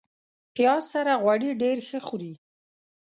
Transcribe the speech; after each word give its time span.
پیاز 0.55 0.83
سره 0.93 1.11
غوړي 1.23 1.51
ډېر 1.61 1.77
ښه 1.87 1.99
خوري 2.07 2.33